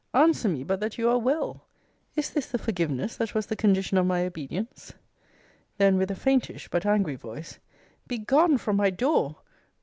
Answer 0.15 0.49
me 0.49 0.63
but 0.63 0.79
that 0.79 0.97
you 0.97 1.07
are 1.11 1.19
well! 1.19 1.67
Is 2.15 2.31
this 2.31 2.47
the 2.47 2.57
forgiveness 2.57 3.17
that 3.17 3.35
was 3.35 3.45
the 3.45 3.55
condition 3.55 3.99
of 3.99 4.07
my 4.07 4.25
obedience? 4.25 4.93
Then, 5.77 5.95
with 5.99 6.09
a 6.09 6.15
faintish, 6.15 6.69
but 6.71 6.87
angry 6.87 7.15
voice, 7.15 7.59
begone 8.07 8.57
from 8.57 8.77
my 8.77 8.89
door! 8.89 9.35